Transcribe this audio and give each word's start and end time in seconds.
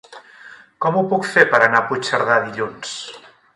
Com 0.85 0.95
ho 0.95 1.03
puc 1.11 1.27
fer 1.35 1.45
per 1.53 1.59
anar 1.67 1.83
a 1.83 1.87
Puigcerdà 1.93 2.41
dilluns? 2.49 2.97